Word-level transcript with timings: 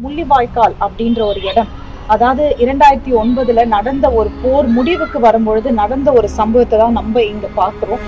முள்ளிவாய்க்கால் 0.00 0.74
அப்படின்ற 0.84 1.20
ஒரு 1.30 1.40
இடம். 1.48 1.70
அதாவது 2.12 2.44
இரண்டாயிரத்தி 2.62 3.12
ஒன்பதுல 3.22 3.64
நடந்த 3.72 4.06
ஒரு 4.18 4.30
போர் 4.42 4.68
முடிவுக்கு 4.76 5.18
வரும்பொழுது 5.24 5.68
நடந்த 5.80 6.08
ஒரு 6.18 6.28
சம்பவத்தை 6.36 6.76
தான் 6.82 6.96
நம்ம 6.98 7.22
இங்க 7.32 7.48
பாக்குறோம் 7.58 8.00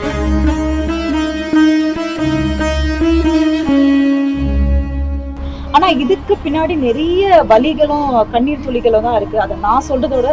ஆனா 5.76 5.86
இதுக்கு 6.04 6.34
பின்னாடி 6.44 6.74
நிறைய 6.86 7.44
வலிகளும் 7.52 8.10
கண்ணீர் 8.34 8.64
துளிகளும் 8.66 9.06
தான் 9.08 9.18
இருக்கு. 9.20 9.38
அதை 9.44 9.56
நான் 9.68 9.88
சொல்றதோட 9.90 10.28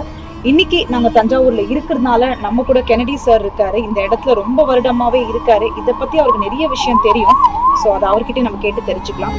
இன்னைக்கு 0.52 0.80
நாங்க 0.94 1.10
தஞ்சாவூர்ல 1.20 1.64
இருக்கிறதுனால 1.74 2.32
நம்ம 2.46 2.64
கூட 2.70 2.80
கெனடி 2.92 3.16
சார் 3.26 3.44
இருக்காரு. 3.46 3.80
இந்த 3.88 4.00
இடத்துல 4.08 4.36
ரொம்ப 4.44 4.64
வருடமாவே 4.72 5.24
இருக்காரு. 5.32 5.70
இதை 5.82 5.96
பத்தி 6.02 6.18
அவருக்கு 6.22 6.48
நிறைய 6.48 6.68
விஷயம் 6.76 7.06
தெரியும். 7.10 7.38
சோ 7.84 7.90
அதை 7.98 8.08
அவர்கிட்ட 8.14 8.48
நம்ம 8.48 8.62
கேட்டு 8.68 8.90
தெரிஞ்சுக்கலாம். 8.92 9.38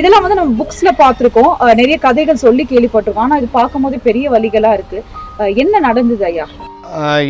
இதெல்லாம் 0.00 0.24
வந்து 0.24 0.38
நம்ம 0.38 0.54
புக்ஸ்ல 0.60 0.90
பார்த்துருக்கோம். 1.00 1.52
நிறைய 1.80 1.96
கதைகள் 2.04 2.44
சொல்லி 2.44 2.64
கேள்விப்பட்டிருக்கோம். 2.70 3.24
ஆனால் 3.26 3.40
இது 3.40 3.48
பார்க்கும்போது 3.58 3.96
பெரிய 4.08 4.26
வழிகளா 4.34 4.70
இருக்கு. 4.78 5.00
என்ன 5.62 5.74
நடந்தது 5.86 6.24
ஐயா? 6.30 6.46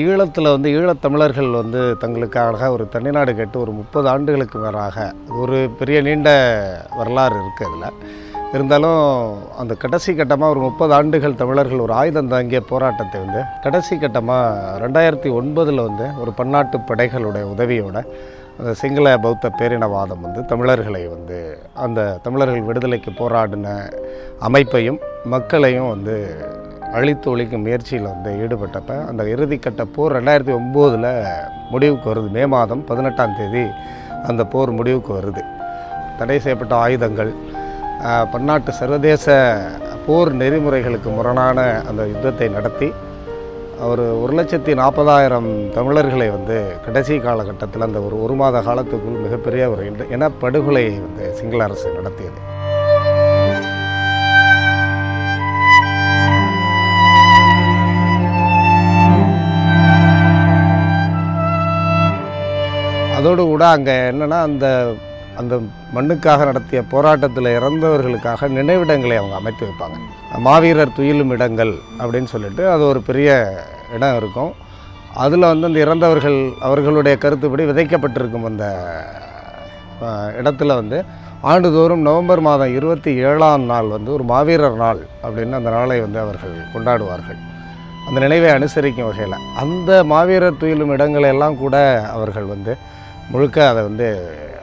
ஈழத்தில் 0.05 0.53
வந்து 0.55 0.69
ஈழத்தமிழர்கள் 0.77 1.51
வந்து 1.59 1.81
தங்களுக்காக 2.03 2.71
ஒரு 2.77 2.85
தனிநாடு 2.95 3.33
கேட்டு 3.41 3.57
ஒரு 3.65 3.73
முப்பது 3.81 4.07
ஆண்டுகளுக்கு 4.13 4.59
மேலாக 4.65 5.05
ஒரு 5.41 5.59
பெரிய 5.81 5.99
நீண்ட 6.07 6.31
வரலாறு 6.99 7.37
இருக்குது 7.43 7.69
அதில். 7.69 7.99
இருந்தாலும் 8.57 8.99
அந்த 9.61 9.75
கடைசி 9.83 10.11
கட்டமாக 10.13 10.53
ஒரு 10.55 10.61
முப்பது 10.67 10.93
ஆண்டுகள் 10.99 11.39
தமிழர்கள் 11.43 11.85
ஒரு 11.85 11.95
ஆயுதம் 12.01 12.33
தாங்கிய 12.33 12.61
போராட்டத்தை 12.73 13.19
வந்து 13.25 13.43
கடைசி 13.67 13.95
கட்டமாக 13.97 14.81
ரெண்டாயிரத்தி 14.85 15.31
ஒன்பதில் 15.41 15.87
வந்து 15.89 16.09
ஒரு 16.23 16.33
பன்னாட்டு 16.41 16.79
படைகளுடைய 16.91 17.45
உதவியோட 17.55 17.99
அந்த 18.57 18.73
சிங்கள 18.81 19.07
பௌத்த 19.25 19.47
பேரினவாதம் 19.59 20.25
வந்து 20.25 20.41
தமிழர்களை 20.51 21.03
வந்து 21.13 21.39
அந்த 21.85 22.01
தமிழர்கள் 22.25 22.67
விடுதலைக்கு 22.69 23.11
போராடின 23.21 23.69
அமைப்பையும் 24.47 24.99
மக்களையும் 25.35 25.89
வந்து 25.95 26.17
அழித்து 26.97 27.27
ஒழிக்கும் 27.33 27.65
முயற்சியில் 27.67 28.11
வந்து 28.13 28.31
ஈடுபட்டப்ப 28.43 28.97
அந்த 29.11 29.23
இறுதிக்கட்ட 29.35 29.83
போர் 29.95 30.17
ரெண்டாயிரத்தி 30.19 30.53
ஒம்போதில் 30.59 31.09
முடிவுக்கு 31.73 32.07
வருது. 32.11 32.29
மே 32.37 32.43
மாதம் 32.55 32.83
பதினெட்டாம் 32.91 33.37
தேதி 33.39 33.65
அந்த 34.31 34.43
போர் 34.55 34.73
முடிவுக்கு 34.79 35.13
வருது. 35.19 35.43
தடை 36.19 36.37
செய்யப்பட்ட 36.45 36.75
ஆயுதங்கள் 36.85 37.33
பன்னாட்டு 38.33 38.73
சர்வதேச 38.81 39.35
போர் 40.07 40.31
நெறிமுறைகளுக்கு 40.43 41.11
முரணான 41.19 41.59
அந்த 41.89 42.03
யுத்தத்தை 42.13 42.49
நடத்தி 42.59 42.89
ஒரு 43.91 44.05
ஒரு 44.23 44.33
லட்சத்தி 44.39 44.73
நாற்பதாயிரம் 44.81 45.49
தமிழர்களை 45.77 46.27
வந்து 46.31 46.57
கடைசி 46.85 47.15
காலகட்டத்தில் 47.25 47.87
அந்த 47.87 48.01
ஒரு 48.07 48.17
ஒரு 48.25 48.35
மாத 48.41 48.61
காலத்துக்குள் 48.69 49.23
மிகப்பெரிய 49.25 49.63
ஒரு 49.73 49.85
இனப்படுகொலையை 50.17 50.95
வந்து 51.07 51.25
சிங்கள 51.39 51.63
அரசு 51.69 51.89
நடத்தியது. 51.99 52.39
அதோடு 63.19 63.43
கூட 63.53 63.65
அங்கே 63.77 63.97
என்னென்னா 64.11 64.41
அந்த 64.51 64.67
அந்த 65.41 65.55
மண்ணுக்காக 65.97 66.45
நடத்திய 66.49 66.81
போராட்டத்தில் 66.93 67.49
இறந்தவர்களுக்காக 67.59 68.49
நினைவிடங்களை 68.59 69.17
அவங்க 69.21 69.37
அமைத்து 69.41 69.63
வைப்பாங்க. 69.69 69.99
மாவீரர் 70.47 70.97
துயிலும் 70.99 71.33
இடங்கள் 71.37 71.73
அப்படின்னு 72.01 72.31
சொல்லிட்டு 72.35 72.65
அது 72.75 72.83
ஒரு 72.91 73.01
பெரிய 73.09 73.31
இடம் 73.97 74.17
இருக்கும். 74.21 74.53
அதில் 75.25 75.51
வந்து 75.51 75.69
அந்த 75.69 75.79
இறந்தவர்கள் 75.87 76.39
அவர்களுடைய 76.67 77.15
கருத்துப்படி 77.25 77.65
விதைக்கப்பட்டிருக்கும் 77.71 78.47
அந்த 78.51 78.67
இடத்துல 80.41 80.75
வந்து 80.81 80.99
ஆண்டுதோறும் 81.51 82.05
நவம்பர் 82.09 82.43
மாதம் 82.47 82.75
இருபத்தி 82.79 83.13
ஏழாம் 83.29 83.65
நாள் 83.71 83.89
வந்து 83.95 84.11
ஒரு 84.17 84.25
மாவீரர் 84.33 84.79
நாள் 84.85 85.01
அப்படின்னு 85.25 85.59
அந்த 85.59 85.71
நாளை 85.77 85.99
வந்து 86.05 86.19
அவர்கள் 86.25 86.55
கொண்டாடுவார்கள். 86.75 87.41
அந்த 88.07 88.19
நினைவை 88.25 88.49
அனுசரிக்கும் 88.55 89.09
வகையில் 89.09 89.43
அந்த 89.63 89.91
மாவீரர் 90.13 90.61
துயிலும் 90.63 90.95
இடங்களை 90.97 91.29
எல்லாம் 91.35 91.59
கூட 91.65 91.77
அவர்கள் 92.17 92.49
வந்து 92.55 92.75
முழுக்க 93.33 93.59
அதை 93.69 93.83
வந்து 93.89 94.09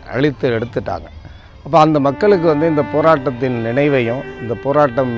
அழித்து 0.09 0.47
எடுத்துட்டாங்க. 0.49 1.07
அப்போ 1.65 1.77
அந்த 1.79 1.99
மக்களுக்கு 1.99 2.47
வந்து 2.47 2.67
இந்த 2.67 2.83
போராட்டத்தின் 2.93 3.57
நினைவையும் 3.65 4.21
இந்த 4.41 4.53
போராட்டம் 4.63 5.11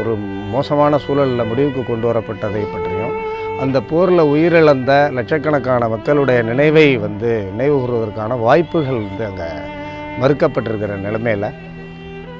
ஒரு 0.00 0.12
மோசமான 0.50 0.98
சூழலில் 0.98 1.48
முடிவுக்கு 1.48 1.82
கொண்டு 1.84 2.06
வரப்பட்டதை 2.10 2.62
பற்றியும் 2.72 3.14
அந்த 3.60 3.78
போரில் 3.80 4.30
உயிரிழந்த 4.30 4.92
லட்சக்கணக்கான 5.10 5.88
மக்களுடைய 5.88 6.42
நினைவை 6.42 6.96
வந்து 6.96 7.32
நினைவு 7.50 7.76
கூறுவதற்கான 7.80 8.38
வாய்ப்புகள் 8.40 9.00
வந்து 9.00 9.24
அங்கே 9.26 9.48
மறுக்கப்பட்டிருக்கிற 10.20 10.96
நிலைமையில் 11.00 11.48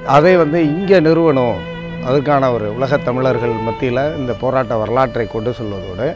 அதை 0.07 0.33
வந்து 0.35 0.59
இங்கே 0.71 0.99
நிறுவனம் 0.99 1.59
அதுக்கான 2.07 2.49
ஒரு 2.53 2.67
உலகத் 2.75 3.03
தமிழர்கள் 3.03 3.55
மத்தியில் 3.61 4.03
இந்த 4.17 4.33
போராட்ட 4.33 4.75
வரலாற்றை 4.77 5.25
கொண்டு 5.27 5.51
செல்வதோடு 5.51 6.07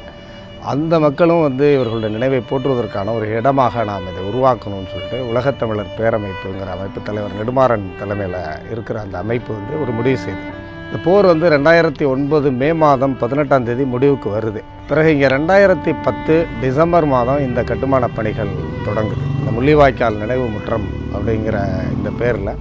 அந்த 0.73 0.93
மக்களும் 1.03 1.43
வந்து 1.45 1.65
இவர்களுடைய 1.75 2.11
நினைவை 2.15 2.39
போற்றுவதற்கான 2.49 3.13
ஒரு 3.17 3.25
இடமாக 3.37 3.83
நாம் 3.89 4.07
இதை 4.11 4.21
உருவாக்கணும்னு 4.29 4.91
சொல்லிட்டு 4.91 5.17
உலகத்தமிழர் 5.31 5.95
பேரமைப்புங்கிற 5.97 6.69
அமைப்பு 6.75 6.99
தலைவர் 7.07 7.35
நெடுமாறன் 7.39 7.85
தலைமையில் 7.99 8.39
இருக்கிற 8.73 8.99
அந்த 9.05 9.17
அமைப்பு 9.23 9.51
வந்து 9.57 9.73
ஒரு 9.83 9.91
முடிவு 9.97 10.19
செய்து. 10.25 10.43
இந்த 10.87 10.97
போர் 11.05 11.31
வந்து 11.31 11.47
ரெண்டாயிரத்தி 11.55 12.05
ஒன்பது 12.13 12.47
மே 12.61 12.69
மாதம் 12.83 13.15
பதினெட்டாம் 13.21 13.67
தேதி 13.67 13.83
முடிவுக்கு 13.93 14.29
வருது. 14.35 14.61
பிறகு 14.89 15.11
இங்கே 15.15 15.29
ரெண்டாயிரத்தி 15.35 15.91
பத்து 16.07 16.35
டிசம்பர் 16.63 17.07
மாதம் 17.15 17.43
இந்த 17.47 17.59
கட்டுமான 17.71 18.09
பணிகள் 18.17 18.53
தொடங்குது. 18.87 19.25
இந்த 19.39 19.51
முள்ளிவாய்க்கால் 19.57 20.21
நினைவு 20.23 20.45
முற்றம் 20.55 20.87
அப்படிங்கிற 21.15 21.57
இந்த 21.97 22.11
பேரில். 22.21 22.53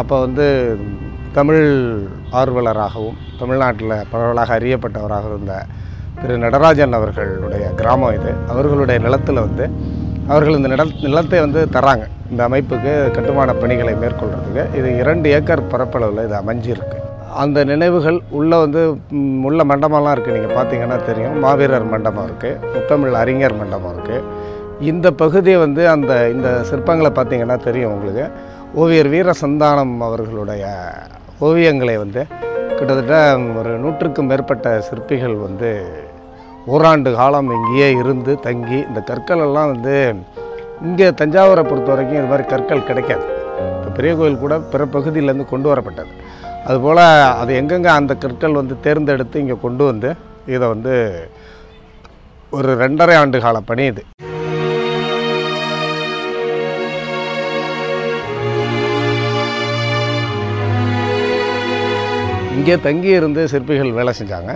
அப்போ 0.00 0.14
வந்து 0.26 0.46
தமிழ் 1.38 1.64
ஆர்வலராகவும் 2.40 3.18
தமிழ்நாட்டில் 3.40 4.02
பரவலாக 4.10 4.52
அறியப்பட்டவராக 4.58 5.30
இருந்த 5.32 5.54
திரு 6.24 6.34
நடராஜன் 6.44 6.94
அவர்களுடைய 6.98 7.64
கிராமம் 7.78 8.14
இது. 8.18 8.30
அவர்களுடைய 8.52 8.98
நிலத்தில் 9.06 9.40
வந்து 9.46 9.64
அவர்கள் 10.32 10.56
இந்த 10.58 10.68
நில 10.72 10.84
நிலத்தை 11.06 11.38
வந்து 11.46 11.60
தராங்க. 11.74 12.04
இந்த 12.30 12.40
அமைப்புக்கு 12.48 12.92
கட்டுமான 13.16 13.54
பணிகளை 13.62 13.92
மேற்கொள்கிறதுக்கு 14.02 14.62
இது 14.78 14.88
இரண்டு 15.00 15.26
ஏக்கர் 15.38 15.62
பரப்பளவில் 15.72 16.22
இது 16.26 16.36
அமைஞ்சிருக்கு. 16.40 16.98
அந்த 17.42 17.58
நினைவுகள் 17.72 18.18
உள்ளே 18.38 18.56
வந்து 18.64 18.80
உள்ள 19.48 19.60
மண்டபம்லாம் 19.70 20.14
இருக்குது 20.16 20.36
நீங்கள் 20.36 20.56
பார்த்தீங்கன்னா 20.58 20.98
தெரியும். 21.08 21.36
மாவீரர் 21.44 21.86
மண்டபம் 21.94 22.26
இருக்குது 22.28 22.70
முத்தமிழ் 22.74 23.18
அறிஞர் 23.22 23.56
மண்டபம் 23.60 23.92
இருக்குது 23.96 24.22
இந்த 24.92 25.06
பகுதியை 25.22 25.58
வந்து 25.64 25.82
அந்த 25.94 26.12
இந்த 26.36 26.48
சிற்பங்களை 26.70 27.10
பார்த்திங்கன்னா 27.18 27.58
தெரியும் 27.68 27.92
உங்களுக்கு. 27.96 28.24
ஓவியர் 28.82 29.12
வீர 29.16 29.34
சந்தானம் 29.42 29.94
அவர்களுடைய 30.08 30.64
ஓவியங்களை 31.48 31.98
வந்து 32.04 32.22
கிட்டத்தட்ட 32.78 33.18
ஒரு 33.58 33.72
நூற்றுக்கும் 33.84 34.30
மேற்பட்ட 34.30 34.68
சிற்பிகள் 34.88 35.36
வந்து 35.46 35.70
ஓராண்டு 36.72 37.10
காலம் 37.16 37.48
இங்கேயே 37.54 37.88
இருந்து 38.00 38.32
தங்கி 38.44 38.78
இந்த 38.88 39.00
கற்கள் 39.08 39.42
எல்லாம் 39.46 39.70
வந்து 39.72 39.96
இங்கே 40.88 41.08
தஞ்சாவூரை 41.20 41.62
பொறுத்த 41.70 41.90
வரைக்கும் 41.92 42.18
இது 42.20 42.28
மாதிரி 42.30 42.44
கற்கள் 42.52 42.86
கிடைக்காது. 42.88 43.24
இப்போ 43.74 43.90
பெரிய 43.98 44.12
கோயில் 44.18 44.42
கூட 44.44 44.54
பிற 44.72 44.84
பகுதியிலேருந்து 44.94 45.46
கொண்டு 45.52 45.68
வரப்பட்டது. 45.72 46.12
அதுபோல் 46.68 47.02
அது 47.42 47.52
எங்கெங்கே 47.60 47.90
அந்த 47.98 48.12
கற்கள் 48.24 48.58
வந்து 48.60 48.76
தேர்ந்தெடுத்து 48.86 49.42
இங்கே 49.44 49.56
கொண்டு 49.64 49.84
வந்து 49.90 50.10
இதை 50.54 50.66
வந்து 50.74 50.94
ஒரு 52.58 52.72
ரெண்டரை 52.82 53.16
ஆண்டு 53.22 53.38
கால 53.46 53.60
பணி 53.70 53.84
இது. 53.92 54.04
இங்கே 62.58 62.76
தங்கி 62.88 63.12
இருந்து 63.20 63.42
சிற்பிகள் 63.52 63.96
வேலை 63.98 64.14
செஞ்சாங்க. 64.20 64.52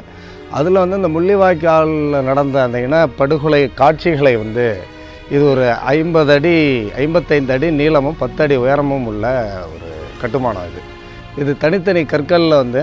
அதில் 0.56 0.80
வந்து 0.82 0.98
இந்த 1.00 1.10
முள்ளிவாய்க்காலில் 1.14 2.26
நடந்த 2.28 2.56
அந்த 2.66 2.78
இனப்படுகொலை 2.86 3.60
காட்சிகளை 3.80 4.32
வந்து 4.42 4.66
இது 5.34 5.42
ஒரு 5.52 5.64
ஐம்பது 5.94 6.32
அடி 6.36 6.54
ஐம்பத்தைந்து 7.02 7.52
அடி 7.56 7.68
நீளமும் 7.80 8.20
பத்து 8.22 8.40
அடி 8.44 8.56
உயரமும் 8.64 9.08
உள்ள 9.10 9.26
ஒரு 9.72 9.90
கட்டுமானம் 10.22 10.68
இது. 10.70 10.80
இது 11.42 11.50
தனித்தனி 11.64 12.02
கற்களில் 12.12 12.60
வந்து 12.62 12.82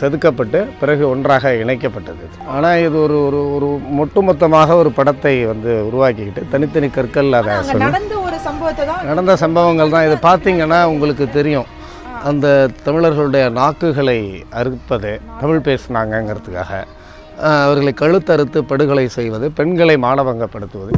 செதுக்கப்பட்டு 0.00 0.58
பிறகு 0.80 1.04
ஒன்றாக 1.12 1.52
இணைக்கப்பட்டது 1.62 2.24
ஆனால் 2.54 2.80
இது 2.86 2.96
ஒரு 3.04 3.16
ஒரு 3.28 3.40
ஒரு 3.56 3.68
ஒட்டுமொத்தமாக 4.04 4.76
ஒரு 4.82 4.90
படத்தை 4.98 5.34
வந்து 5.52 5.70
உருவாக்கிக்கிட்டு 5.88 6.42
தனித்தனி 6.54 6.90
கற்கள் 6.96 7.38
அதை 7.38 7.54
நடந்த 9.10 9.36
சம்பவங்கள் 9.44 9.94
தான். 9.94 10.06
இது 10.08 10.18
பார்த்தீங்கன்னா 10.28 10.80
உங்களுக்கு 10.92 11.26
தெரியும். 11.38 11.68
அந்த 12.24 12.70
தமிழர்களுடைய 12.84 13.50
நாக்குகளை 13.50 14.42
அறுப்பது 14.50 15.20
தமிழ் 15.40 15.62
பேசினாங்கங்கிறதுக்காக 15.64 16.82
அவர்களை 17.38 17.92
கழுத்தறுத்து 18.00 18.58
படுகொலை 18.58 19.08
செய்வது 19.08 19.50
பெண்களை 19.50 19.96
மானவங்கப்படுத்துவது 19.96 20.92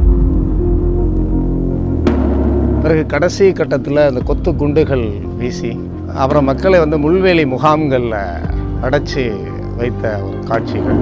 பிறகு 2.81 3.05
கடைசி 3.05 3.53
கட்டத்தில் 3.53 3.97
அந்த 3.97 4.19
கொத்து 4.19 4.55
குண்டுகள் 4.55 5.05
வீசி 5.37 5.89
அப்புறம் 6.15 6.43
மக்களை 6.43 6.79
வந்து 6.79 6.97
முள்வேலி 6.97 7.45
முகாம்களில் 7.45 8.11
அடைச்சி 8.81 9.23
வைத்த 9.77 10.19
ஒரு 10.23 10.39
காட்சிகள். 10.47 10.99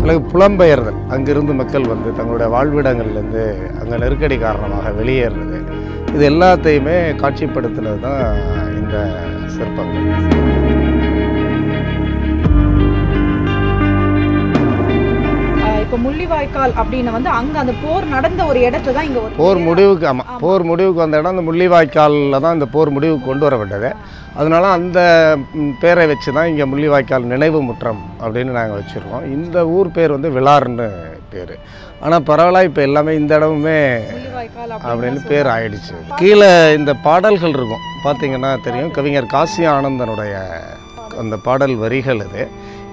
பிறகு 0.00 0.20
புலம்பெயர்தல் 0.32 1.06
அங்கிருந்து 1.08 1.52
மக்கள் 1.52 1.82
வந்து 1.82 2.16
தங்களுடைய 2.16 2.48
வாழ்விடங்கள்லேருந்து 2.56 3.44
அங்கே 3.80 3.96
நெருக்கடி 3.96 4.38
காரணமாக 4.38 4.90
வெளியேறுறது 4.90 5.60
இது 6.14 6.24
எல்லாத்தையுமே 6.32 6.96
காட்சிப்படுத்தினது 7.22 8.00
தான் 8.06 8.24
இந்த 8.80 8.96
சிற்பங்கள். 9.54 10.08
இப்போ 15.84 16.04
முள்ளிவாய்க்கால் 16.04 16.72
அப்படின்னு 16.80 17.10
வந்து 17.16 17.30
அங்க 17.38 17.56
அந்த 17.62 17.72
போர் 17.82 18.04
நடந்த 18.12 18.42
ஒரு 18.50 18.58
இடத்துல 18.66 18.94
தான் 18.96 19.08
இங்க 19.08 19.22
போர் 19.40 19.58
முடிவுக்கு 19.66 20.06
ஆமாம் 20.10 20.28
ஆமா. 20.28 20.38
போர் 20.44 20.62
முடிவுக்கு 20.70 21.02
வந்த 21.02 21.18
இடம் 21.20 21.32
அந்த 21.34 21.44
முள்ளிவாய்க்காலில் 21.48 22.42
தான் 22.44 22.56
இந்த 22.58 22.68
போர் 22.74 22.92
முடிவுக்கு 22.96 23.28
கொண்டு 23.28 23.46
வரப்பட்டது. 23.46 23.90
அதனால 24.40 24.64
அந்த 24.78 24.98
பேரை 25.82 26.04
வச்சு 26.12 26.30
தான் 26.36 26.50
இங்கே 26.52 26.66
முள்ளிவாய்க்கால் 26.72 27.30
நினைவு 27.32 27.60
முற்றம் 27.68 28.00
அப்படின்னு 28.22 28.56
நாங்கள் 28.58 28.78
வச்சுருக்கோம். 28.80 29.26
இந்த 29.36 29.66
ஊர் 29.76 29.94
பேர் 29.98 30.16
வந்து 30.16 30.30
விளார்னு 30.36 30.86
பேர். 31.34 31.54
ஆனால் 32.06 32.26
பரவாயில்ல 32.28 32.60
இப்போ 32.68 32.80
எல்லாமே 32.88 33.12
இந்த 33.20 33.32
இடமுமே 33.38 33.78
அப்படின்னு 34.88 35.20
பேர். 35.30 35.48
ஆயிடுச்சு. 35.54 35.94
கீழே 36.20 36.50
இந்த 36.78 36.92
பாடல்கள் 37.06 37.56
இருக்கும். 37.58 37.84
பார்த்தீங்கன்னா 38.06 38.50
தெரியும். 38.66 38.92
கவிஞர் 38.96 39.32
காசி 39.34 39.62
ஆனந்தனுடைய 39.74 40.34
அந்த 41.22 41.34
பாடல் 41.46 41.74
வரிகள் 41.82 42.22
இது. 42.26 42.44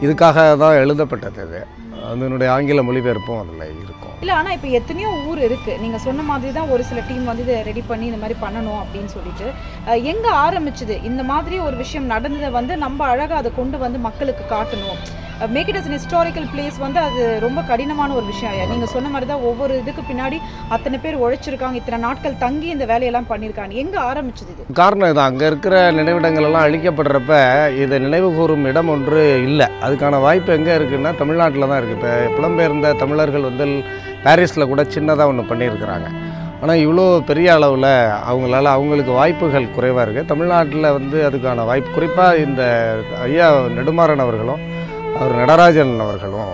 இதுக்காக 0.06 0.38
தான் 0.64 0.80
எழுதப்பட்டது 0.84 1.42
இது. 1.48 1.62
அதனுடைய 2.10 2.50
ஆங்கில 2.56 2.82
மொழிபெயர்ப்பும் 2.88 3.40
அதில் 3.42 3.66
இருக்கும். 3.84 4.14
இல்ல 4.24 4.32
ஆனா 4.38 4.50
இப்ப 4.58 4.68
எத்தனையோ 4.80 5.10
ஊர் 5.30 5.40
இருக்கு. 5.48 5.74
நீங்க 5.84 5.98
சொன்ன 6.06 6.22
மாதிரி 6.30 6.52
தான் 6.58 6.72
ஒரு 6.74 6.84
சில 6.90 7.00
டீம் 7.10 7.30
வந்து 7.32 7.44
இதை 7.46 7.58
ரெடி 7.70 7.84
பண்ணி 7.90 8.06
இந்த 8.12 8.20
மாதிரி 8.24 8.38
பண்ணணும் 8.46 8.80
அப்படின்னு 8.84 9.12
சொல்லிட்டு. 9.16 9.48
எங்க 10.12 10.28
ஆரம்பிச்சது? 10.46 10.98
இந்த 11.10 11.24
மாதிரி 11.32 11.58
ஒரு 11.68 11.76
விஷயம் 11.84 12.12
நடந்ததை 12.14 12.50
வந்து 12.60 12.76
நம்ம 12.86 13.06
அழகா 13.14 13.38
அதை 13.42 13.52
கொண்டு 13.60 13.80
வந்து 13.86 14.00
மக்களுக்கு 14.08 14.46
காட்டணும். 14.56 15.00
Make 15.56 15.70
it 15.72 15.78
as 15.80 15.90
historical 15.94 16.48
place 16.54 16.78
வந்து 16.84 17.00
அது 17.08 17.22
ரொம்ப 17.44 17.60
கடினமான 17.70 18.10
ஒரு 18.20 18.26
விஷயம் 18.32 18.52
ஐயா. 18.54 18.66
நீங்கள் 18.72 18.92
சொன்ன 18.94 19.10
மாதிரி 19.12 19.28
தான் 19.30 19.44
ஒவ்வொரு 19.50 19.74
இதுக்கு 19.82 20.02
பின்னாடி 20.10 20.38
அத்தனை 20.76 20.98
பேர் 21.04 21.20
உழைச்சிருக்காங்க 21.26 21.80
இத்தனை 21.82 22.00
நாட்கள் 22.06 22.36
தங்கி 22.44 22.68
இந்த 22.74 22.86
வேலையெல்லாம் 22.92 23.30
பண்ணியிருக்காங்க. 23.32 23.74
எங்கே 23.84 24.00
ஆரம்பிச்சது 24.10 24.52
இது? 24.54 24.66
காரணம் 24.80 25.12
இது 25.14 25.22
அங்கே 25.28 25.46
இருக்கிற 25.52 25.76
நினைவிடங்கள் 26.00 26.48
எல்லாம் 26.48 26.66
அழிக்கப்படுறப்ப 26.68 27.38
இதை 27.84 28.00
நினைவு 28.06 28.30
கூறும் 28.40 28.68
இடம் 28.72 28.92
ஒன்று 28.96 29.24
இல்லை. 29.50 29.68
அதுக்கான 29.86 30.20
வாய்ப்பு 30.28 30.58
எங்கே 30.60 30.74
இருக்குன்னா 30.80 31.14
தமிழ்நாட்டில் 31.22 31.70
தான் 31.72 31.80
இருக்குது 31.82 32.00
இப்போ 32.00 32.36
புலம்பெயர்ந்த 32.38 32.92
தமிழர்கள் 33.04 33.48
வந்து 33.50 33.68
பாரிஸில் 34.26 34.70
கூட 34.72 34.84
சின்னதாக 34.96 35.32
ஒன்று 35.34 35.50
பண்ணியிருக்கிறாங்க. 35.52 36.10
ஆனால் 36.64 36.82
இவ்வளோ 36.86 37.06
பெரிய 37.30 37.50
அளவில் 37.58 37.92
அவங்களால 38.30 38.72
அவங்களுக்கு 38.78 39.14
வாய்ப்புகள் 39.20 39.74
குறைவாக 39.78 40.04
இருக்குது 40.06 40.30
தமிழ்நாட்டில் 40.32 40.96
வந்து 40.98 41.18
அதுக்கான 41.28 41.66
வாய்ப்பு 41.70 41.96
குறிப்பாக 41.98 42.44
இந்த 42.48 42.64
ஐயா 43.28 43.48
நெடுமாறன் 43.78 44.26
அவர்களும் 44.26 44.64
அவர் 45.18 45.34
நடராஜன் 45.42 45.94
அவர்களும் 46.06 46.52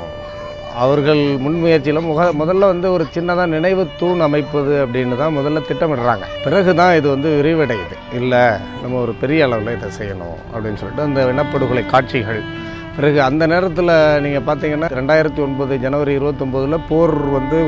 அவர்கள் 0.84 1.22
முன்முயற்சியில் 1.44 2.06
முக 2.08 2.22
முதல்ல 2.40 2.70
வந்து 2.72 2.88
ஒரு 2.96 3.04
சின்னதாக 3.16 3.52
நினைவு 3.56 3.84
தூண் 4.00 4.24
அமைப்பது 4.26 4.74
அப்படின்னு 4.84 5.16
தான் 5.22 5.36
முதல்ல 5.38 5.60
திட்டமிடுறாங்க. 5.68 6.26
பிறகு 6.46 6.72
தான் 6.80 6.96
இது 7.00 7.08
வந்து 7.14 7.30
விரிவடையுது. 7.38 7.96
இல்லை 8.20 8.42
நம்ம 8.82 9.00
ஒரு 9.04 9.14
பெரிய 9.22 9.46
அளவில் 9.48 9.76
இதை 9.78 9.90
செய்யணும் 10.00 10.40
அப்படின்னு 10.54 10.82
சொல்லிட்டு 10.82 11.06
அந்த 11.08 11.22
இனப்படுகொலை 11.34 11.84
காட்சிகள். 11.94 12.42
பிறகு 12.98 13.20
அந்த 13.30 13.44
நேரத்தில் 13.54 13.94
நீங்கள் 14.26 14.46
பார்த்தீங்கன்னா 14.50 14.90
ரெண்டாயிரத்தி 15.00 15.42
ஒன்பது 15.48 15.80
ஜனவரி 15.86 16.14
இருபத்தொம்போதில் 16.20 16.86
போர் 16.92 17.16
வந்து 17.38 17.60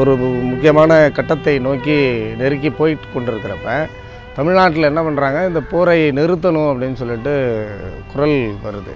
ஒரு 0.00 0.12
முக்கியமான 0.52 0.92
கட்டத்தை 1.18 1.56
நோக்கி 1.66 1.98
நெருக்கி 2.42 2.70
போயிட்டு 2.78 3.08
கொண்டிருக்கிறப்ப 3.14 3.74
தமிழ்நாட்டில் 4.38 4.90
என்ன 4.92 5.02
பண்ணுறாங்க 5.04 5.38
இந்த 5.50 5.60
போரை 5.72 5.98
நிறுத்தணும் 6.20 6.70
அப்படின்னு 6.70 7.00
சொல்லிட்டு 7.02 7.34
குரல் 8.12 8.38
வருது. 8.64 8.94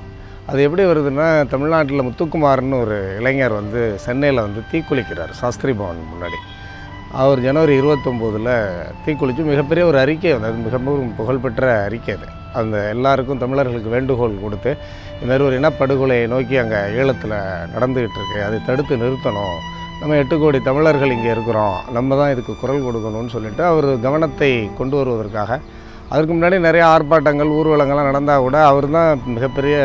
அது 0.50 0.61
எப்படி 0.67 0.85
வருதுன்னா 0.91 1.26
தமிழ்நாட்டில் 1.50 2.05
முத்துக்குமார்னு 2.06 2.76
ஒரு 2.85 2.97
இளைஞர் 3.19 3.55
வந்து 3.58 3.81
சென்னையில் 4.05 4.44
வந்து 4.47 4.61
தீக்குளிக்கிறார் 4.70 5.32
சாஸ்திரி 5.41 5.73
பவன் 5.81 6.00
முன்னாடி. 6.12 6.38
அவர் 7.23 7.41
ஜனவரி 7.44 7.75
இருபத்தொம்போதில் 7.81 8.50
தீக்குளித்து 9.05 9.43
மிகப்பெரிய 9.50 9.85
ஒரு 9.91 9.99
அறிக்கை 10.02 10.32
வந்து 10.35 10.49
அது 10.50 10.64
மிகவும் 10.67 11.12
புகழ்பெற்ற 11.20 11.69
அறிக்கை 11.88 12.12
அது. 12.17 12.26
அந்த 12.61 12.76
எல்லாருக்கும் 12.94 13.43
தமிழர்களுக்கு 13.44 13.91
வேண்டுகோள் 13.97 14.43
கொடுத்து 14.44 14.70
இந்த 15.14 15.29
மாதிரி 15.31 15.47
ஒரு 15.49 15.56
இனப்படுகொலையை 15.61 16.26
நோக்கி 16.35 16.56
அங்கே 16.62 16.81
ஈழத்தில் 17.00 17.37
நடந்துக்கிட்டு 17.75 18.19
இருக்கு. 18.20 18.38
அதை 18.49 18.58
தடுத்து 18.69 19.03
நிறுத்தணும். 19.03 19.58
நம்ம 20.00 20.17
எட்டு 20.23 20.37
கோடி 20.43 20.61
தமிழர்கள் 20.70 21.14
இங்கே 21.17 21.31
இருக்கிறோம். 21.37 21.79
நம்ம 21.96 22.17
தான் 22.20 22.32
இதுக்கு 22.35 22.55
குரல் 22.62 22.87
கொடுக்கணும்னு 22.87 23.35
சொல்லிட்டு 23.37 23.64
அவர் 23.73 23.88
கவனத்தை 24.06 24.50
கொண்டு 24.81 24.96
வருவதற்காக 25.00 25.61
அதற்கு 26.12 26.33
முன்னாடி 26.35 26.57
நிறைய 26.67 26.85
ஆர்ப்பாட்டங்கள் 26.95 27.55
ஊர்வலங்கள்லாம் 27.59 28.09
நடந்தால் 28.11 28.45
கூட 28.45 28.57
அவர் 28.71 28.87
தான் 28.97 29.21
மிகப்பெரிய 29.35 29.77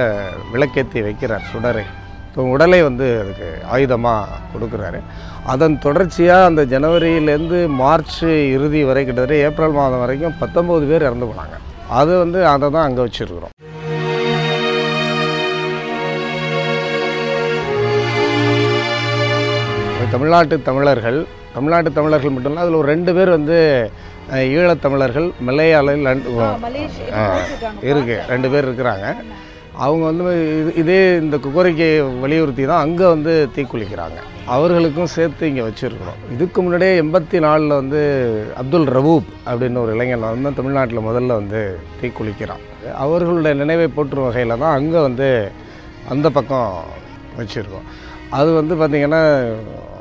விளக்கேற்றி 0.54 1.00
வைக்கிறார் 1.08 1.46
சுடரை. 1.52 1.84
இப்போ 2.30 2.46
உடலை 2.54 2.80
வந்து 2.88 3.08
அதுக்கு 3.24 3.50
ஆயுதமாக 3.74 4.40
கொடுக்குறாரு. 4.54 5.00
அதன் 5.54 5.76
தொடர்ச்சியாக 5.86 6.50
அந்த 6.50 6.62
ஜனவரியிலேருந்து 6.74 7.60
மார்ச் 7.82 8.18
இறுதி 8.56 8.82
வரை 8.90 9.04
கிட்டத்தட்ட 9.04 9.36
ஏப்ரல் 9.50 9.78
மாதம் 9.80 10.04
வரைக்கும் 10.04 10.38
பத்தொம்போது 10.42 10.88
பேர் 10.92 11.08
இறந்து 11.10 11.30
போனாங்க. 11.32 11.58
அது 12.00 12.12
வந்து 12.24 12.42
அதை 12.54 12.70
தான் 12.76 12.88
அங்கே 12.88 13.06
வச்சுருக்குறோம். 13.06 13.54
தமிழ்நாட்டு 20.16 20.56
தமிழர்கள் 20.68 21.20
தமிழ்நாட்டு 21.56 21.90
தமிழர்கள் 21.98 22.34
மட்டும் 22.34 22.52
இல்லை 22.54 22.64
அதில் 22.64 22.78
ஒரு 22.82 22.88
ரெண்டு 22.94 23.12
பேர் 23.18 23.30
வந்து 23.36 23.58
ஈழத்தமிழர்கள் 24.52 25.28
மலையாள 25.42 25.88
மலேசியா 26.64 27.10
ஆ, 27.14 27.24
இருக்கு 27.84 28.16
ரெண்டு 28.28 28.50
பேர் 28.50 28.68
இருக்கிறாங்க. 28.70 29.08
அவங்க 29.78 30.04
வந்து 30.06 30.24
இது 30.54 30.72
இதே 30.76 31.18
இந்த 31.18 31.38
கோரிக்கையை 31.48 31.96
வலியுறுத்தி 32.22 32.66
தான் 32.66 32.82
அங்கே 32.82 33.06
வந்து 33.06 33.50
தீக்குளிக்கிறாங்க. 33.56 34.18
அவர்களுக்கும் 34.48 35.06
சேர்த்து 35.08 35.48
இங்கே 35.48 35.62
வச்சுருக்கிறோம் 35.62 36.20
இதுக்கு 36.32 36.62
முன்னாடியே 36.62 37.00
எண்பத்தி 37.00 37.40
நாலில் 37.40 37.74
வந்து 37.74 38.02
அப்துல் 38.56 38.88
ரவூப் 38.90 39.30
அப்படின்னு 39.46 39.80
ஒரு 39.80 39.92
இளைஞன் 39.96 40.28
வந்து 40.28 40.54
தமிழ்நாட்டில் 40.54 41.08
முதல்ல 41.08 41.34
வந்து 41.34 41.62
தீக்குளிக்கிறான். 42.02 42.64
அவர்களுடைய 42.98 43.54
நினைவை 43.54 43.88
போற்றும் 43.88 44.28
வகையில் 44.28 44.58
தான் 44.58 44.76
அங்கே 44.76 45.00
வந்து 45.00 45.30
அந்த 46.10 46.30
பக்கம் 46.30 46.70
வச்சுருக்கோம். 47.38 47.88
அது 48.32 48.52
வந்து 48.54 48.76
பார்த்திங்கன்னா 48.76 49.24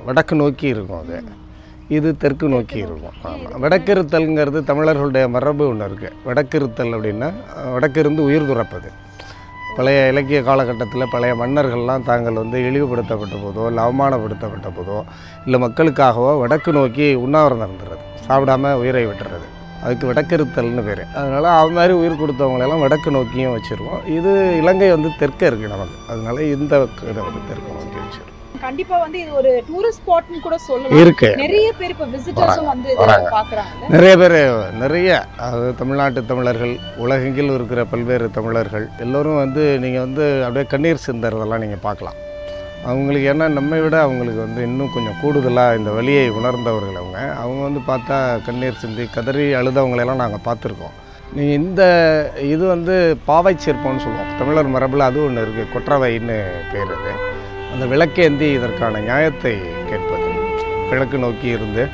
வடக்கு 0.07 0.35
நோக்கி 0.35 0.67
இருக்கும் 0.69 1.01
அது. 1.01 1.17
இது 1.97 2.09
தெற்கு 2.23 2.47
நோக்கி 2.53 2.79
இருக்கும். 2.87 3.17
ஆமாம் 3.31 3.63
வடக்கிருத்தல்ங்கிறது 3.63 4.61
தமிழர்களுடைய 4.71 5.25
மரபு 5.37 5.65
ஒன்று 5.71 5.89
இருக்குது 5.89 6.17
வடக்கிருத்தல் 6.29 6.95
அப்படின்னா 6.97 7.31
வடக்கிருந்து 7.75 8.21
உயிர் 8.29 8.51
துறப்பது. 8.51 8.91
பழைய 9.77 10.01
இலக்கிய 10.13 10.41
காலகட்டத்தில் 10.49 11.13
பழைய 11.15 11.33
மன்னர்கள்லாம் 11.41 12.05
தாங்கள் 12.09 12.41
வந்து 12.43 12.59
இழிவுபடுத்தப்பட்ட 12.69 13.37
போதோ 13.45 13.63
இல்லை 13.71 13.83
அவமானப்படுத்தப்பட்ட 13.87 14.69
போதோ 14.77 14.99
இல்லை 15.47 15.61
மக்களுக்காகவோ 15.65 16.33
வடக்கு 16.43 16.73
நோக்கி 16.79 17.09
உண்ணாவிரதம் 17.25 17.67
இருந்துறது 17.69 18.03
சாப்பிடாம 18.27 18.73
உயிரை 18.83 19.05
விட்டுறது. 19.09 19.47
அதுக்கு 19.85 20.09
வடக்கிருத்தல்னு 20.11 20.85
பேர். 20.89 21.03
அதனால் 21.21 21.49
அது 21.61 21.73
மாதிரி 21.79 21.95
உயிர் 22.03 22.21
கொடுத்தவங்களெல்லாம் 22.21 22.85
வடக்கு 22.85 23.11
நோக்கியும் 23.17 23.57
வச்சுருவோம். 23.57 24.05
இது 24.19 24.31
இலங்கை 24.61 24.89
வந்து 24.97 25.11
தெற்கே 25.23 25.49
இருக்குது 25.51 25.75
நமக்கு 25.75 25.99
அதனால 26.13 26.37
இந்த 26.55 26.73
இதை 27.11 27.21
வந்து 27.29 27.43
தெற்கு 27.51 27.75
நோக்கி 27.79 27.99
வச்சுருவோம் 28.05 28.34
கண்டிப்பா 28.65 28.97
வந்து 29.05 29.19
இது 29.25 29.33
ஒரு 29.41 29.51
டூரிஸ்ட் 29.69 30.03
ஸ்பாட்னு 30.03 30.41
கூட 30.47 30.57
சொல்லலாம். 30.69 30.99
இருக்கு. 31.03 31.31
நிறைய 31.45 31.69
பேர் 31.79 31.93
இப்ப 31.95 32.07
விசிட்டர்ஸும் 32.15 32.71
வந்து. 32.73 32.91
பாக்குறாங்க 33.37 33.91
நிறைய 33.95 34.13
பேர் 34.23 34.39
நிறைய 34.83 35.09
அதாவது 35.45 35.71
தமிழ்நாட்டு 35.81 36.23
தமிழர்கள் 36.33 36.75
உலகெங்கிலும் 37.05 37.57
இருக்கிற 37.59 37.81
பல்வேறு 37.95 38.29
தமிழர்கள் 38.39 38.87
எல்லோரும் 39.07 39.41
வந்து 39.45 39.65
நீங்கள் 39.85 40.05
வந்து 40.07 40.27
அப்படியே 40.47 40.67
கண்ணீர் 40.75 41.07
சிந்தறதெல்லாம் 41.09 41.65
நீங்கள் 41.65 41.85
பார்க்கலாம். 41.89 42.19
அவங்களுக்கு 42.91 43.29
என்ன 43.33 43.45
நம்மை 43.59 43.79
விட 43.83 43.97
அவங்களுக்கு 44.07 44.41
வந்து 44.47 44.63
இன்னும் 44.69 44.91
கொஞ்சம் 44.95 45.21
கூடுதலாக 45.21 45.79
இந்த 45.79 45.91
வலியை 45.99 46.25
உணர்ந்தவர்கள் 46.39 46.99
அவங்க. 47.03 47.21
அவங்க 47.43 47.61
வந்து 47.69 47.83
பார்த்தா 47.91 48.17
கண்ணீர் 48.49 48.81
சிந்தி 48.83 49.05
கதறி 49.15 49.47
அழுதவங்களெல்லாம் 49.61 50.23
நாங்கள் 50.23 50.45
பார்த்துருக்கோம். 50.49 50.97
நீங்கள் 51.37 51.59
இந்த 51.61 51.83
இது 52.55 52.65
வந்து 52.75 52.95
பாவை 53.29 53.55
சிற்பம்னு 53.65 54.05
சொல்லுவோம். 54.05 54.35
தமிழர் 54.41 54.75
மரபில் 54.75 55.09
அது 55.09 55.19
ஒன்று 55.29 55.45
இருக்குது 55.45 55.73
கொற்றவைன்னு 55.75 56.37
பேர் 56.75 56.93
அது. 56.99 57.15
அந்த 57.75 57.85
விளக்கேந்தி 57.93 58.49
இதற்கான 58.57 59.01
நியாயத்தை 59.11 59.53
கேட்பது. 59.91 60.29
கிழக்கு 60.89 61.17
நோக்கி 61.27 61.49
இருந்து 61.57 61.85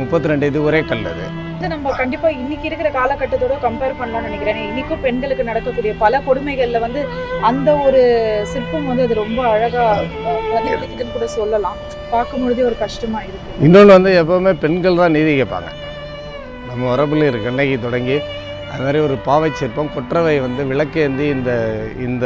முப்பத்தி 0.00 0.30
ரெண்டு 0.30 0.48
இது 0.50 0.58
ஒரே 0.68 0.80
கல் 0.88 1.06
அது. 1.10 1.26
இது 1.58 1.68
நம்ம 1.72 1.92
கண்டிப்பா 2.00 2.28
இன்னைக்கு 2.40 2.66
இருக்கிற 2.68 2.88
காலகட்டத்தோட 2.96 3.54
கம்பேர் 3.64 3.94
பண்ணலாம்னு 4.00 4.28
நினைக்கிறேன். 4.28 4.58
இன்னைக்கும் 4.70 5.02
பெண்களுக்கு 5.06 5.48
நடக்கக்கூடிய 5.48 5.92
பல 6.02 6.20
கொடுமைகள்ல 6.26 6.80
வந்து 6.84 7.00
அந்த 7.48 7.68
ஒரு 7.86 8.02
சிற்பம் 8.52 8.88
வந்து 8.90 9.06
அது 9.06 9.16
ரொம்ப 9.22 9.40
அழகா 9.54 9.84
பிரதிபலிக்குதுன்னு 10.50 11.16
கூட 11.16 11.28
சொல்லலாம். 11.38 11.78
பார்க்கும் 12.12 12.44
பொழுதே 12.44 12.66
ஒரு 12.70 12.78
கஷ்டமா 12.84 13.20
இருக்கு. 13.28 13.56
இன்னொன்று 13.68 13.96
வந்து 13.96 14.12
எப்போவுமே 14.22 14.52
பெண்கள் 14.64 15.00
தான் 15.02 15.16
நீதி 15.18 15.32
கேட்பாங்க. 15.40 15.70
நம்ம 16.68 16.80
மரபில் 16.90 17.28
இருக்கு 17.30 17.50
அன்னைக்கு 17.52 17.78
தொடங்கி 17.86 18.18
அது 18.68 18.82
மாதிரி 18.82 18.98
ஒரு 19.00 19.14
பாவை 19.24 19.50
சிற்பம் 19.54 19.92
குற்றவை 19.92 20.34
வந்து 20.40 20.62
விளக்கேந்தி 20.70 21.26
இந்த 21.34 21.50
இந்த 22.06 22.24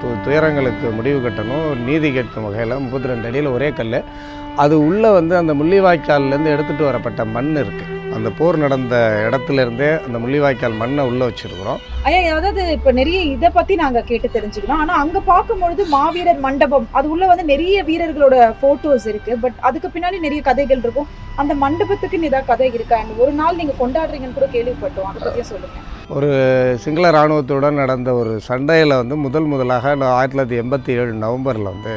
து- 0.00 0.16
துயரங்களுக்கு 0.24 0.88
முடிவு 0.92 1.20
கட்டணும் 1.20 1.68
நீதி 1.86 2.08
கேட்கும் 2.12 2.46
வகையில் 2.46 2.82
முப்பத்தி 2.82 3.10
ரெண்டு 3.10 3.28
அடியில் 3.28 3.54
ஒரே 3.54 3.70
கல் 3.72 3.98
அது 4.56 4.74
உள்ளே 4.86 5.10
வந்து 5.12 5.34
அந்த 5.36 5.52
முள்ளிவாய்க்கால்லேருந்து 5.54 6.54
எடுத்துகிட்டு 6.54 6.84
வரப்பட்ட 6.84 7.24
மண் 7.32 7.52
இருக்குது 7.56 7.96
அந்த 8.16 8.28
போர் 8.38 8.56
நடந்த 8.62 8.94
இடத்துல 9.26 9.62
இருந்தே 9.64 9.88
அந்த 10.06 10.16
முள்ளிவாய்க்கால் 10.22 10.78
மண்ணை 10.80 11.02
உள்ளே 11.08 11.24
வச்சுருக்குறோம். 11.28 11.80
ஐயா 12.08 12.20
அதாவது 12.38 12.62
இப்ப 12.76 12.92
நிறைய 12.98 13.18
இத 13.34 13.50
பத்தி 13.56 13.74
நாங்க 13.82 14.00
கேட்டு 14.10 14.28
தெரிஞ்சுக்கிறோம். 14.36 14.80
ஆனா 14.82 14.94
அங்க 15.02 15.20
பார்க்கும்பொழுது 15.30 15.84
மாவீரர் 15.94 16.40
மண்டபம் 16.46 16.86
அது 16.98 17.10
உள்ள 17.14 17.26
வந்து 17.26 17.44
நிறைய 17.44 17.84
வீரர்களோட 17.90 18.36
போட்டோஸ் 18.62 19.06
இருக்கு. 19.12 19.34
பட் 19.44 19.58
அதுக்கு 19.68 19.90
பின்னாடி 19.94 20.18
நிறைய 20.26 20.42
கதைகள் 20.48 20.82
இருக்கும். 20.84 21.08
அந்த 21.36 21.54
மண்டபத்துக்குன்னு 21.64 22.30
ஏதாவது 22.30 22.50
கதை 22.52 22.70
இருக்கா? 22.78 23.00
ஒரு 23.24 23.32
நாள் 23.40 23.58
நீங்க 23.60 23.74
கொண்டாடுறீங்கன்னு 23.82 24.38
கூட 24.38 24.48
கேள்விப்பட்டோம். 24.56 25.08
அதை 25.10 25.20
பத்தியே 25.26 25.46
சொல்லுங்க. 25.52 25.78
ஒரு 26.16 26.30
சிங்கள 26.84 27.08
இராணுவத்துடன் 27.08 27.80
நடந்த 27.82 28.10
ஒரு 28.14 28.32
சண்டையில் 28.48 29.00
வந்து 29.00 29.16
முதல் 29.26 29.50
முதலாக 29.52 29.94
ஆயிரத்தி 30.12 30.36
தொள்ளாயிரத்தி 30.36 30.60
எண்பத்தி 30.62 30.90
ஏழு 31.00 31.12
நவம்பரில் 31.24 31.70
வந்து 31.72 31.94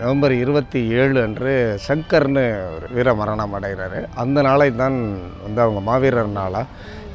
நவம்பர் 0.00 0.34
இருபத்தி 0.42 0.80
ஏழு 1.00 1.18
அன்று 1.24 1.54
சங்கர்னு 1.86 2.44
ஒரு 2.74 2.86
வீர 2.96 3.14
மரணம் 3.20 3.56
அடைகிறாரு. 3.58 4.00
அந்த 4.22 4.38
நாளை 4.48 4.68
தான் 4.82 4.98
வந்து 5.46 5.60
அவங்க 5.64 5.82
மாவீரர் 5.90 6.36
நாளாக 6.40 6.66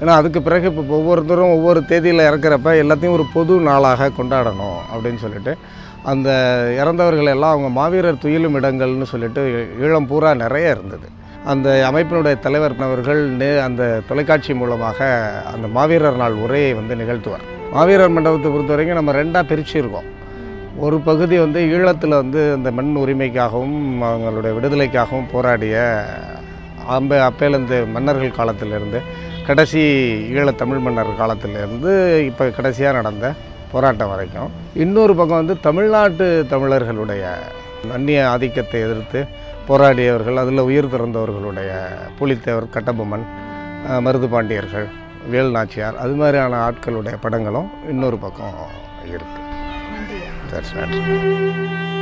ஏன்னா 0.02 0.14
அதுக்கு 0.20 0.40
பிறகு 0.46 0.68
இப்போ 0.72 0.84
ஒவ்வொருத்தரும் 1.00 1.56
ஒவ்வொரு 1.58 1.80
தேதியில் 1.92 2.28
இறக்குறப்ப 2.30 2.72
எல்லாத்தையும் 2.84 3.18
ஒரு 3.18 3.26
பொது 3.36 3.54
நாளாக 3.70 4.12
கொண்டாடணும் 4.20 4.80
அப்படின்னு 4.92 5.20
சொல்லிட்டு 5.26 5.54
அந்த 6.12 6.30
இறந்தவர்கள் 6.82 7.34
எல்லாம் 7.34 7.54
அவங்க 7.56 7.70
மாவீரர் 7.80 8.24
துயிலும் 8.24 8.58
இடங்கள்னு 8.60 9.08
சொல்லிட்டு 9.12 9.42
ஈழம் 9.84 10.10
பூரா 10.10 10.32
நிறைய 10.42 10.74
இருந்தது. 10.76 11.08
அந்த 11.52 11.70
அமைப்பினுடைய 11.90 12.36
தலைவர் 12.46 12.76
அவர்கள் 12.88 13.22
நே 13.40 13.50
அந்த 13.68 13.84
தொலைக்காட்சி 14.10 14.54
மூலமாக 14.62 15.00
அந்த 15.54 15.68
மாவீரர் 15.78 16.22
நாள் 16.24 16.36
உரையை 16.46 16.74
வந்து 16.80 16.94
நிகழ்த்துவார். 17.02 17.46
மாவீரர் 17.76 18.16
மண்டபத்தை 18.16 18.50
பொறுத்த 18.52 18.74
வரைக்கும் 18.74 19.00
நம்ம 19.00 19.14
ரெண்டாக 19.22 19.50
பிரிச்சுருக்கோம். 19.52 20.10
ஒரு 20.80 21.00
பகுதி 21.00 21.38
வந்து 21.38 21.60
ஈழத்தில் 21.60 22.10
வந்து 22.10 22.54
அந்த 22.54 22.72
மண் 22.72 22.96
உரிமைக்காகவும் 22.96 23.78
அவங்களுடைய 24.02 24.54
விடுதலைக்காகவும் 24.56 25.30
போராடிய 25.32 26.06
அம்ப 26.88 27.30
அப்பேலேருந்து 27.30 27.88
மன்னர்கள் 27.88 28.32
காலத்திலிருந்து 28.32 29.00
கடைசி 29.46 29.82
ஈழத்தமிழ் 30.30 30.80
மன்னர் 30.80 31.18
காலத்திலேருந்து 31.18 32.22
இப்போ 32.26 32.50
கடைசியாக 32.50 32.98
நடந்த 32.98 33.34
போராட்டம் 33.72 34.08
வரைக்கும். 34.08 34.50
இன்னொரு 34.74 35.16
பக்கம் 35.16 35.38
வந்து 35.38 35.60
தமிழ்நாட்டு 35.60 36.46
தமிழர்களுடைய 36.50 37.24
அந்நிய 37.94 38.30
ஆதிக்கத்தை 38.30 38.82
எதிர்த்து 38.82 39.28
போராடியவர்கள் 39.68 40.38
அதில் 40.38 40.60
உயிர் 40.60 40.92
பிறந்தவர்களுடைய 40.92 41.72
புலித்தேவர் 42.20 42.70
கட்டபொம்மன் 42.70 43.26
மருது 44.00 44.28
பாண்டியர்கள் 44.28 44.88
வேல் 45.30 45.52
நாச்சியார் 45.52 45.96
அது 45.96 46.14
மாதிரியான 46.14 46.72
ஆட்களுடைய 46.72 47.14
படங்களும் 47.22 47.70
இன்னொரு 47.90 48.18
பக்கம் 48.18 48.58
இருக்குது 49.10 49.53
that's 50.54 50.72
right. 50.76 51.93